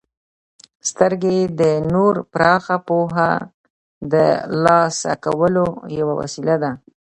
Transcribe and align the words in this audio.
•سترګې 0.89 1.37
د 1.59 1.61
نور 1.93 2.13
پراخه 2.33 2.77
پوهه 2.87 3.31
د 3.41 3.45
ترلاسه 4.39 5.11
کولو 5.25 5.65
یوه 5.99 6.13
وسیله 6.21 6.55
ده. 6.63 6.71